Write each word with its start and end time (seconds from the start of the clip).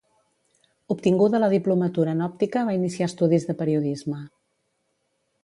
Obtinguda 0.95 1.41
la 1.43 1.49
diplomatura 1.53 2.15
en 2.17 2.23
Òptica, 2.29 2.65
va 2.71 2.75
iniciar 2.79 3.11
estudis 3.11 3.47
de 3.51 3.57
Periodisme. 3.61 4.25